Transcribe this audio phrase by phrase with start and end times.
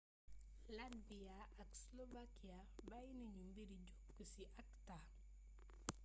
[0.77, 2.59] latvia ak slovakia
[2.89, 4.97] bayyi nañu mbiri jokku ci acta